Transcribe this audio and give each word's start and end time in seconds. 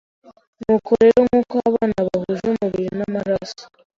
«Nuko 0.61 0.91
rero, 1.01 1.19
nk’uko 1.27 1.55
abana 1.69 1.99
bahuje 2.07 2.43
umubiri 2.51 2.89
n’amaraso, 2.97 3.63